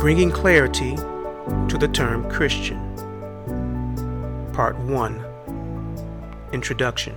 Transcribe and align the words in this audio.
Bringing 0.00 0.30
Clarity 0.30 0.96
to 0.96 1.76
the 1.78 1.86
Term 1.86 2.26
Christian. 2.30 2.78
Part 4.54 4.78
1 4.78 6.46
Introduction. 6.54 7.14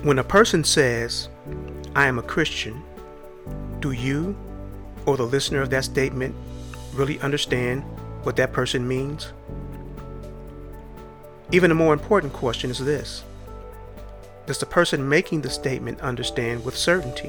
When 0.00 0.18
a 0.18 0.24
person 0.24 0.64
says, 0.64 1.28
I 1.94 2.06
am 2.06 2.18
a 2.18 2.22
Christian, 2.22 2.82
do 3.80 3.92
you 3.92 4.34
or 5.04 5.18
the 5.18 5.26
listener 5.26 5.60
of 5.60 5.68
that 5.68 5.84
statement 5.84 6.34
really 6.94 7.20
understand 7.20 7.82
what 8.22 8.36
that 8.36 8.54
person 8.54 8.88
means? 8.88 9.34
Even 11.52 11.70
a 11.70 11.74
more 11.74 11.92
important 11.92 12.32
question 12.32 12.70
is 12.70 12.78
this 12.78 13.22
Does 14.50 14.58
the 14.58 14.66
person 14.66 15.08
making 15.08 15.42
the 15.42 15.48
statement 15.48 16.00
understand 16.00 16.64
with 16.64 16.76
certainty 16.76 17.28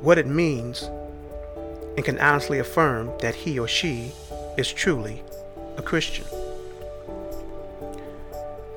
what 0.00 0.16
it 0.16 0.26
means 0.26 0.84
and 1.98 2.02
can 2.02 2.18
honestly 2.20 2.58
affirm 2.58 3.12
that 3.20 3.34
he 3.34 3.58
or 3.58 3.68
she 3.68 4.12
is 4.56 4.72
truly 4.72 5.22
a 5.76 5.82
Christian? 5.82 6.24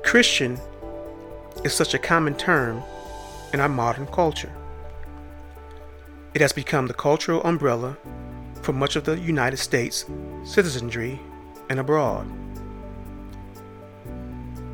Christian 0.02 0.58
is 1.64 1.72
such 1.72 1.94
a 1.94 1.98
common 1.98 2.34
term 2.34 2.82
in 3.54 3.60
our 3.60 3.70
modern 3.70 4.06
culture. 4.08 4.52
It 6.34 6.42
has 6.42 6.52
become 6.52 6.88
the 6.88 6.92
cultural 6.92 7.42
umbrella 7.42 7.96
for 8.60 8.74
much 8.74 8.96
of 8.96 9.04
the 9.04 9.18
United 9.18 9.56
States 9.56 10.04
citizenry 10.44 11.18
and 11.70 11.80
abroad. 11.80 12.30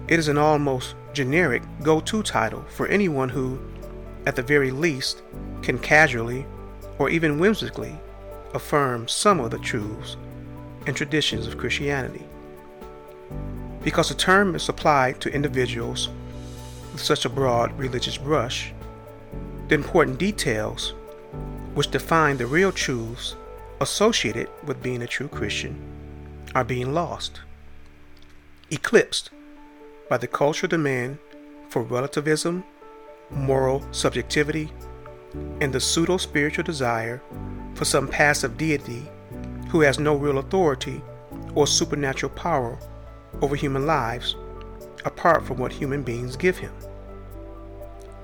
It 0.08 0.18
is 0.18 0.26
an 0.26 0.36
almost 0.36 0.96
generic 1.14 1.62
go 1.82 2.00
to 2.00 2.22
title 2.22 2.64
for 2.68 2.86
anyone 2.88 3.28
who, 3.28 3.58
at 4.26 4.36
the 4.36 4.42
very 4.42 4.70
least, 4.70 5.22
can 5.62 5.78
casually 5.78 6.44
or 6.98 7.08
even 7.08 7.38
whimsically 7.38 7.98
affirm 8.52 9.08
some 9.08 9.40
of 9.40 9.50
the 9.50 9.58
truths 9.58 10.16
and 10.86 10.96
traditions 10.96 11.46
of 11.46 11.58
Christianity. 11.58 12.24
Because 13.82 14.08
the 14.08 14.14
term 14.14 14.54
is 14.54 14.68
applied 14.68 15.20
to 15.20 15.32
individuals 15.32 16.08
with 16.92 17.02
such 17.02 17.24
a 17.24 17.28
broad 17.28 17.76
religious 17.78 18.16
brush, 18.16 18.72
the 19.68 19.74
important 19.74 20.18
details 20.18 20.94
which 21.74 21.90
define 21.90 22.36
the 22.36 22.46
real 22.46 22.70
truths 22.70 23.34
associated 23.80 24.48
with 24.64 24.82
being 24.82 25.02
a 25.02 25.06
true 25.06 25.28
Christian 25.28 25.76
are 26.54 26.64
being 26.64 26.94
lost, 26.94 27.40
eclipsed 28.70 29.30
by 30.08 30.16
the 30.16 30.26
cultural 30.26 30.68
demand 30.68 31.18
for 31.68 31.82
relativism, 31.82 32.64
moral 33.30 33.84
subjectivity, 33.92 34.70
and 35.60 35.72
the 35.72 35.80
pseudo 35.80 36.16
spiritual 36.16 36.64
desire 36.64 37.20
for 37.74 37.84
some 37.84 38.06
passive 38.06 38.56
deity 38.56 39.02
who 39.68 39.80
has 39.80 39.98
no 39.98 40.14
real 40.14 40.38
authority 40.38 41.02
or 41.54 41.66
supernatural 41.66 42.32
power 42.32 42.78
over 43.42 43.56
human 43.56 43.86
lives 43.86 44.36
apart 45.04 45.44
from 45.44 45.58
what 45.58 45.72
human 45.72 46.02
beings 46.02 46.36
give 46.36 46.58
him. 46.58 46.72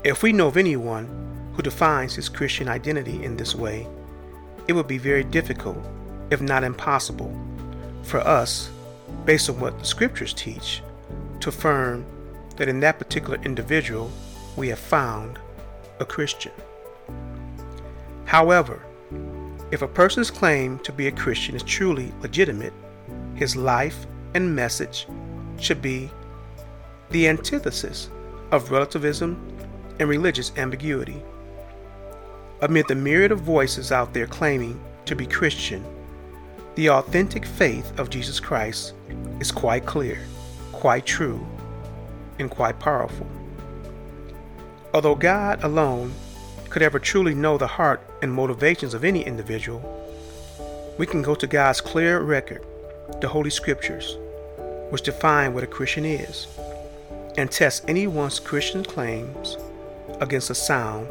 If 0.03 0.23
we 0.23 0.33
know 0.33 0.47
of 0.47 0.57
anyone 0.57 1.51
who 1.53 1.61
defines 1.61 2.15
his 2.15 2.29
Christian 2.29 2.67
identity 2.67 3.23
in 3.23 3.37
this 3.37 3.53
way, 3.53 3.87
it 4.67 4.73
would 4.73 4.87
be 4.87 4.97
very 4.97 5.23
difficult, 5.23 5.77
if 6.29 6.41
not 6.41 6.63
impossible, 6.63 7.35
for 8.03 8.19
us, 8.19 8.71
based 9.25 9.49
on 9.49 9.59
what 9.59 9.77
the 9.77 9.85
scriptures 9.85 10.33
teach, 10.33 10.81
to 11.41 11.49
affirm 11.49 12.05
that 12.57 12.69
in 12.69 12.79
that 12.79 12.99
particular 12.99 13.39
individual 13.43 14.11
we 14.55 14.69
have 14.69 14.79
found 14.79 15.39
a 15.99 16.05
Christian. 16.05 16.51
However, 18.25 18.81
if 19.71 19.81
a 19.81 19.87
person's 19.87 20.31
claim 20.31 20.79
to 20.79 20.91
be 20.91 21.07
a 21.07 21.11
Christian 21.11 21.55
is 21.55 21.63
truly 21.63 22.13
legitimate, 22.21 22.73
his 23.35 23.55
life 23.55 24.05
and 24.33 24.55
message 24.55 25.07
should 25.57 25.81
be 25.81 26.09
the 27.09 27.27
antithesis 27.27 28.09
of 28.51 28.71
relativism 28.71 29.39
and 29.99 30.09
religious 30.09 30.51
ambiguity. 30.57 31.21
Amid 32.61 32.87
the 32.87 32.95
myriad 32.95 33.31
of 33.31 33.41
voices 33.41 33.91
out 33.91 34.13
there 34.13 34.27
claiming 34.27 34.79
to 35.05 35.15
be 35.15 35.25
Christian, 35.25 35.83
the 36.75 36.89
authentic 36.89 37.45
faith 37.45 37.97
of 37.99 38.09
Jesus 38.09 38.39
Christ 38.39 38.93
is 39.39 39.51
quite 39.51 39.85
clear, 39.85 40.19
quite 40.81 41.05
true, 41.05 41.45
and 42.39 42.49
quite 42.49 42.79
powerful. 42.79 43.27
Although 44.95 45.13
God 45.13 45.63
alone 45.63 46.11
could 46.71 46.81
ever 46.81 46.97
truly 46.97 47.35
know 47.35 47.59
the 47.59 47.67
heart 47.67 48.01
and 48.23 48.33
motivations 48.33 48.95
of 48.95 49.03
any 49.03 49.21
individual, 49.21 49.79
we 50.97 51.05
can 51.05 51.21
go 51.21 51.35
to 51.35 51.45
God's 51.45 51.81
clear 51.81 52.19
record, 52.21 52.65
the 53.21 53.27
Holy 53.27 53.51
Scriptures, 53.51 54.17
which 54.89 55.03
define 55.03 55.53
what 55.53 55.63
a 55.63 55.67
Christian 55.67 56.03
is, 56.03 56.47
and 57.37 57.51
test 57.51 57.85
anyone's 57.87 58.39
Christian 58.39 58.83
claims 58.83 59.57
against 60.19 60.49
a 60.49 60.55
sound 60.55 61.07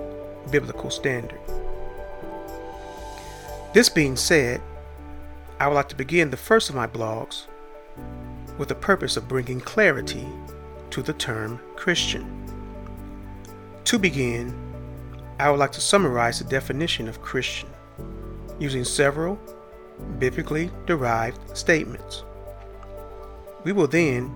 biblical 0.50 0.90
standard. 0.90 1.38
This 3.72 3.88
being 3.88 4.16
said, 4.16 4.60
I 5.60 5.68
would 5.68 5.74
like 5.74 5.90
to 5.90 5.94
begin 5.94 6.30
the 6.30 6.36
first 6.36 6.70
of 6.70 6.74
my 6.74 6.88
blogs 6.88 7.46
with 8.60 8.68
the 8.68 8.74
purpose 8.74 9.16
of 9.16 9.26
bringing 9.26 9.58
clarity 9.58 10.26
to 10.90 11.00
the 11.00 11.14
term 11.14 11.58
Christian. 11.76 12.26
To 13.84 13.98
begin, 13.98 14.54
I 15.38 15.48
would 15.48 15.58
like 15.58 15.72
to 15.72 15.80
summarize 15.80 16.40
the 16.40 16.44
definition 16.44 17.08
of 17.08 17.22
Christian 17.22 17.70
using 18.58 18.84
several 18.84 19.40
biblically 20.18 20.70
derived 20.84 21.56
statements. 21.56 22.22
We 23.64 23.72
will 23.72 23.86
then, 23.86 24.30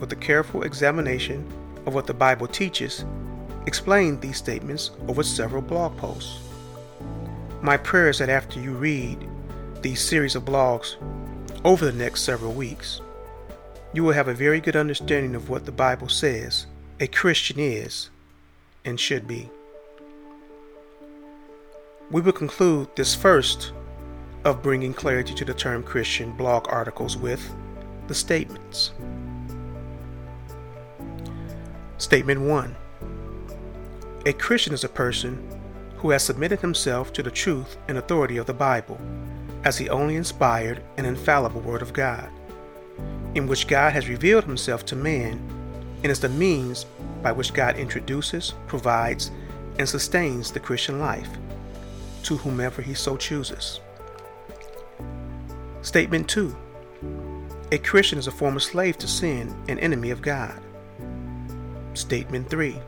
with 0.00 0.10
a 0.10 0.16
careful 0.16 0.64
examination 0.64 1.46
of 1.86 1.94
what 1.94 2.08
the 2.08 2.14
Bible 2.14 2.48
teaches, 2.48 3.04
explain 3.66 4.18
these 4.18 4.38
statements 4.38 4.90
over 5.06 5.22
several 5.22 5.62
blog 5.62 5.96
posts. 5.96 6.40
My 7.60 7.76
prayer 7.76 8.08
is 8.08 8.18
that 8.18 8.28
after 8.28 8.58
you 8.58 8.72
read 8.72 9.24
these 9.82 10.00
series 10.00 10.34
of 10.34 10.44
blogs 10.44 10.96
over 11.64 11.84
the 11.84 11.92
next 11.92 12.22
several 12.22 12.54
weeks, 12.54 13.01
you 13.94 14.02
will 14.02 14.12
have 14.12 14.28
a 14.28 14.34
very 14.34 14.60
good 14.60 14.76
understanding 14.76 15.34
of 15.34 15.50
what 15.50 15.66
the 15.66 15.72
Bible 15.72 16.08
says 16.08 16.66
a 16.98 17.06
Christian 17.06 17.58
is 17.58 18.08
and 18.84 18.98
should 18.98 19.26
be. 19.26 19.50
We 22.10 22.20
will 22.20 22.32
conclude 22.32 22.88
this 22.96 23.14
first 23.14 23.72
of 24.44 24.62
bringing 24.62 24.94
clarity 24.94 25.34
to 25.34 25.44
the 25.44 25.54
term 25.54 25.82
Christian 25.82 26.32
blog 26.32 26.68
articles 26.68 27.16
with 27.16 27.54
the 28.08 28.14
statements. 28.14 28.92
Statement 31.98 32.40
1 32.40 32.76
A 34.26 34.32
Christian 34.32 34.72
is 34.72 34.84
a 34.84 34.88
person 34.88 35.48
who 35.96 36.10
has 36.10 36.22
submitted 36.22 36.60
himself 36.60 37.12
to 37.12 37.22
the 37.22 37.30
truth 37.30 37.76
and 37.88 37.98
authority 37.98 38.38
of 38.38 38.46
the 38.46 38.54
Bible 38.54 39.00
as 39.64 39.76
the 39.76 39.90
only 39.90 40.16
inspired 40.16 40.82
and 40.96 41.06
infallible 41.06 41.60
Word 41.60 41.82
of 41.82 41.92
God 41.92 42.28
in 43.34 43.46
which 43.46 43.66
God 43.66 43.92
has 43.92 44.08
revealed 44.08 44.44
himself 44.44 44.84
to 44.86 44.96
man 44.96 45.40
and 46.02 46.10
is 46.10 46.20
the 46.20 46.28
means 46.28 46.86
by 47.22 47.32
which 47.32 47.54
God 47.54 47.76
introduces, 47.76 48.54
provides, 48.66 49.30
and 49.78 49.88
sustains 49.88 50.50
the 50.50 50.60
Christian 50.60 50.98
life 50.98 51.30
to 52.24 52.36
whomever 52.36 52.82
he 52.82 52.94
so 52.94 53.16
chooses. 53.16 53.80
Statement 55.82 56.28
2 56.28 56.54
A 57.72 57.78
Christian 57.78 58.18
is 58.18 58.26
a 58.26 58.32
former 58.32 58.60
slave 58.60 58.98
to 58.98 59.08
sin 59.08 59.54
and 59.68 59.78
enemy 59.80 60.10
of 60.10 60.22
God. 60.22 60.60
Statement 61.94 62.48
3 62.48 62.78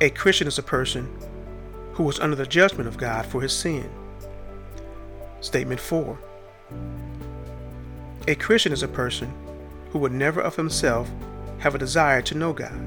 A 0.00 0.10
Christian 0.10 0.48
is 0.48 0.58
a 0.58 0.62
person 0.62 1.08
who 1.92 2.02
was 2.02 2.18
under 2.20 2.36
the 2.36 2.46
judgment 2.46 2.88
of 2.88 2.96
God 2.96 3.26
for 3.26 3.40
his 3.40 3.52
sin. 3.52 3.88
Statement 5.40 5.80
4 5.80 6.18
a 8.26 8.34
Christian 8.34 8.72
is 8.72 8.82
a 8.82 8.88
person 8.88 9.32
who 9.90 9.98
would 9.98 10.12
never 10.12 10.40
of 10.40 10.56
himself 10.56 11.10
have 11.58 11.74
a 11.74 11.78
desire 11.78 12.22
to 12.22 12.34
know 12.34 12.52
God. 12.52 12.80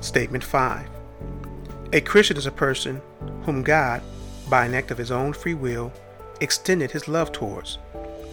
Statement 0.00 0.42
5 0.42 0.88
A 1.92 2.00
Christian 2.00 2.36
is 2.36 2.46
a 2.46 2.50
person 2.50 3.02
whom 3.44 3.62
God, 3.62 4.02
by 4.48 4.64
an 4.64 4.74
act 4.74 4.90
of 4.90 4.98
his 4.98 5.10
own 5.10 5.32
free 5.32 5.54
will, 5.54 5.92
extended 6.40 6.90
his 6.90 7.08
love 7.08 7.30
towards, 7.30 7.78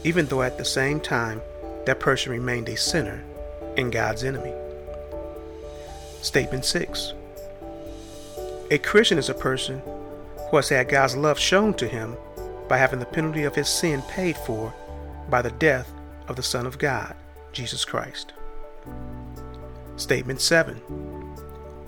even 0.04 0.26
though 0.28 0.42
at 0.42 0.58
the 0.58 0.66
same 0.66 1.00
time 1.00 1.42
that 1.86 2.00
person 2.00 2.32
remained 2.32 2.70
a 2.70 2.78
sinner 2.78 3.24
and 3.78 3.92
God's 3.92 4.24
enemy. 4.24 4.54
Statement 6.22 6.64
6 6.64 7.14
A 8.72 8.78
Christian 8.78 9.18
is 9.18 9.30
a 9.30 9.34
person 9.34 9.82
who 10.50 10.56
has 10.56 10.70
had 10.70 10.90
God's 10.90 11.18
love 11.18 11.38
shown 11.38 11.74
to 11.76 11.88
him 11.88 12.16
by 12.70 12.78
having 12.78 13.00
the 13.00 13.06
penalty 13.06 13.44
of 13.44 13.56
his 13.56 13.68
sin 13.68 14.02
paid 14.04 14.38
for 14.38 14.74
by 15.30 15.42
the 15.42 15.52
death 15.52 15.92
of 16.28 16.36
the 16.36 16.44
Son 16.44 16.66
of 16.66 16.78
God, 16.78 17.16
Jesus 17.52 17.84
Christ. 17.84 18.34
Statement 19.98 20.40
7 20.40 20.80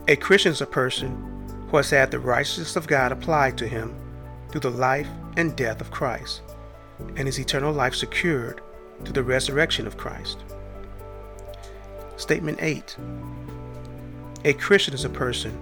A 0.10 0.16
Christian 0.18 0.52
is 0.52 0.60
a 0.60 0.66
person 0.66 1.68
who 1.70 1.78
has 1.78 1.92
had 1.92 2.12
the 2.12 2.20
righteousness 2.20 2.76
of 2.76 2.88
God 2.88 3.12
applied 3.12 3.58
to 3.60 3.68
him 3.68 3.96
through 4.50 4.62
the 4.62 4.72
life 4.72 5.08
and 5.38 5.56
death 5.56 5.80
of 5.80 5.92
Christ, 5.92 6.42
and 7.16 7.28
his 7.28 7.40
eternal 7.40 7.72
life 7.72 7.96
secured 7.96 8.60
through 9.04 9.14
the 9.14 9.24
resurrection 9.24 9.88
of 9.88 9.98
Christ. 9.98 10.40
Statement 12.18 12.58
8 12.62 12.98
A 14.46 14.54
Christian 14.54 14.94
is 14.94 15.06
a 15.06 15.10
person 15.10 15.58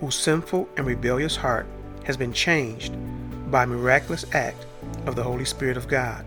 whose 0.00 0.16
sinful 0.16 0.68
and 0.76 0.86
rebellious 0.86 1.36
heart 1.36 1.66
has 2.04 2.16
been 2.16 2.32
changed 2.32 2.94
by 3.54 3.64
miraculous 3.64 4.24
act 4.32 4.66
of 5.06 5.14
the 5.14 5.22
Holy 5.22 5.44
Spirit 5.44 5.76
of 5.76 5.86
God, 5.86 6.26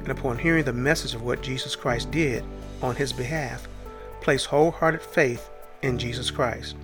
and 0.00 0.08
upon 0.08 0.36
hearing 0.36 0.64
the 0.64 0.72
message 0.72 1.14
of 1.14 1.22
what 1.22 1.40
Jesus 1.40 1.76
Christ 1.76 2.10
did 2.10 2.42
on 2.82 2.96
his 2.96 3.12
behalf, 3.12 3.68
place 4.20 4.44
wholehearted 4.44 5.00
faith 5.00 5.48
in 5.82 6.00
Jesus 6.00 6.32
Christ, 6.32 6.74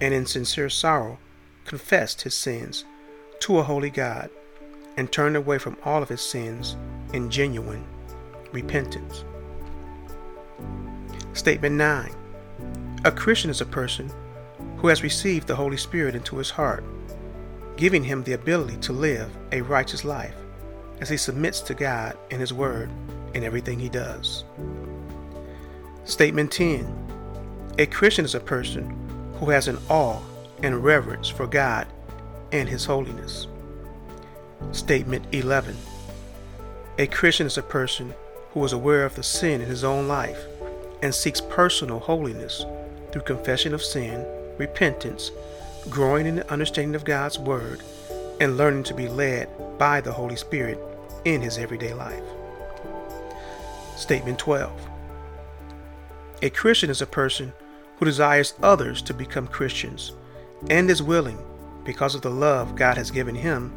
and 0.00 0.12
in 0.12 0.26
sincere 0.26 0.68
sorrow 0.68 1.20
confessed 1.64 2.22
his 2.22 2.34
sins 2.34 2.84
to 3.38 3.60
a 3.60 3.62
holy 3.62 3.90
God, 3.90 4.28
and 4.96 5.12
turned 5.12 5.36
away 5.36 5.56
from 5.56 5.76
all 5.84 6.02
of 6.02 6.08
his 6.08 6.20
sins 6.20 6.76
in 7.12 7.30
genuine 7.30 7.84
repentance. 8.50 9.22
Statement 11.32 11.76
9 11.76 12.12
A 13.04 13.12
Christian 13.12 13.50
is 13.52 13.60
a 13.60 13.66
person 13.66 14.10
who 14.78 14.88
has 14.88 15.04
received 15.04 15.46
the 15.46 15.54
Holy 15.54 15.76
Spirit 15.76 16.16
into 16.16 16.38
his 16.38 16.50
heart, 16.50 16.82
giving 17.76 18.04
him 18.04 18.22
the 18.22 18.32
ability 18.32 18.76
to 18.78 18.92
live 18.92 19.30
a 19.52 19.60
righteous 19.60 20.04
life 20.04 20.34
as 21.00 21.08
he 21.08 21.16
submits 21.16 21.60
to 21.60 21.74
God 21.74 22.16
and 22.30 22.40
His 22.40 22.52
Word 22.52 22.88
in 23.34 23.42
everything 23.42 23.78
he 23.78 23.88
does. 23.88 24.44
Statement 26.04 26.52
10 26.52 27.74
A 27.78 27.86
Christian 27.86 28.24
is 28.24 28.34
a 28.34 28.40
person 28.40 28.96
who 29.38 29.50
has 29.50 29.68
an 29.68 29.78
awe 29.88 30.20
and 30.62 30.84
reverence 30.84 31.28
for 31.28 31.46
God 31.46 31.86
and 32.52 32.68
His 32.68 32.84
holiness. 32.84 33.48
Statement 34.70 35.26
11 35.32 35.76
A 36.98 37.06
Christian 37.08 37.46
is 37.46 37.58
a 37.58 37.62
person 37.62 38.14
who 38.52 38.64
is 38.64 38.72
aware 38.72 39.04
of 39.04 39.16
the 39.16 39.22
sin 39.22 39.60
in 39.60 39.66
his 39.66 39.82
own 39.82 40.06
life 40.06 40.44
and 41.02 41.14
seeks 41.14 41.40
personal 41.40 41.98
holiness 41.98 42.64
through 43.10 43.22
confession 43.22 43.74
of 43.74 43.82
sin, 43.82 44.24
repentance, 44.58 45.30
growing 45.90 46.26
in 46.26 46.36
the 46.36 46.52
understanding 46.52 46.94
of 46.94 47.04
God's 47.04 47.38
Word, 47.38 47.82
and 48.40 48.56
learning 48.56 48.84
to 48.84 48.94
be 48.94 49.08
led 49.08 49.48
by 49.78 50.00
the 50.00 50.12
Holy 50.12 50.36
Spirit 50.36 50.78
in 51.24 51.40
his 51.40 51.58
everyday 51.58 51.94
life. 51.94 52.22
Statement 53.96 54.38
12 54.38 54.72
A 56.42 56.50
Christian 56.50 56.90
is 56.90 57.02
a 57.02 57.06
person 57.06 57.52
who 57.96 58.04
desires 58.04 58.54
others 58.62 59.02
to 59.02 59.14
become 59.14 59.46
Christians 59.46 60.12
and 60.70 60.90
is 60.90 61.02
willing, 61.02 61.38
because 61.84 62.14
of 62.14 62.22
the 62.22 62.30
love 62.30 62.76
God 62.76 62.96
has 62.96 63.10
given 63.10 63.34
him, 63.34 63.72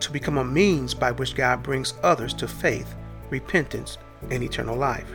to 0.00 0.10
become 0.10 0.38
a 0.38 0.44
means 0.44 0.94
by 0.94 1.12
which 1.12 1.34
God 1.34 1.62
brings 1.62 1.94
others 2.02 2.34
to 2.34 2.48
faith, 2.48 2.94
repentance, 3.30 3.98
and 4.30 4.42
eternal 4.42 4.76
life 4.76 5.14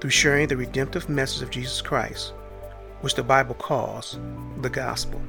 through 0.00 0.10
sharing 0.10 0.48
the 0.48 0.56
redemptive 0.56 1.08
message 1.08 1.42
of 1.42 1.50
Jesus 1.50 1.80
Christ, 1.80 2.32
which 3.00 3.14
the 3.14 3.22
Bible 3.22 3.54
calls 3.54 4.18
the 4.62 4.70
gospel. 4.70 5.20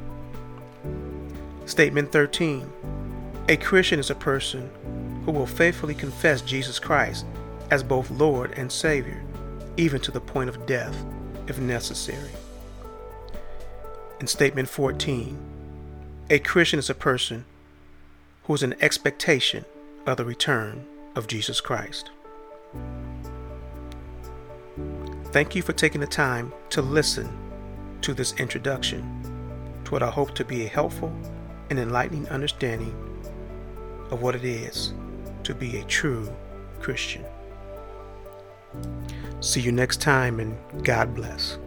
Statement 1.66 2.12
13 2.12 2.72
A 3.50 3.58
Christian 3.58 4.00
is 4.00 4.10
a 4.10 4.16
person 4.16 4.70
who 5.26 5.32
will 5.32 5.46
faithfully 5.46 5.94
confess 5.94 6.42
Jesus 6.42 6.80
Christ 6.80 7.26
as 7.70 7.84
both 7.84 8.10
Lord 8.10 8.54
and 8.58 8.72
Savior, 8.72 9.22
even 9.76 10.00
to 10.02 10.12
the 10.12 10.22
point 10.22 10.50
of 10.50 10.66
death 10.66 10.96
if 11.48 11.60
necessary. 11.60 12.32
In 14.20 14.28
Statement 14.28 14.70
14, 14.70 15.38
a 16.30 16.40
Christian 16.40 16.80
is 16.80 16.90
a 16.90 16.96
person 16.96 17.46
who 18.44 18.54
is 18.54 18.64
in 18.64 18.76
expectation 18.82 19.66
of 20.06 20.18
the 20.18 20.26
return 20.26 20.86
of 21.16 21.28
Jesus 21.28 21.62
Christ. 21.62 22.10
Thank 25.32 25.56
you 25.56 25.62
for 25.62 25.74
taking 25.74 26.02
the 26.02 26.08
time 26.08 26.54
to 26.70 26.82
listen 26.82 27.30
to 28.02 28.14
this 28.14 28.34
introduction 28.34 29.04
to 29.86 29.92
what 29.92 30.04
I 30.04 30.10
hope 30.10 30.36
to 30.36 30.46
be 30.46 30.66
a 30.66 30.68
helpful 30.68 31.14
and 31.70 31.80
enlightening 31.80 32.28
understanding 32.30 32.96
of 34.12 34.22
what 34.22 34.36
it 34.36 34.44
is 34.44 34.94
to 35.44 35.54
be 35.54 35.78
a 35.78 35.84
true 35.86 36.30
Christian. 36.80 37.26
See 39.40 39.62
you 39.62 39.72
next 39.72 40.02
time 40.02 40.40
and 40.40 40.58
God 40.84 41.16
bless. 41.16 41.58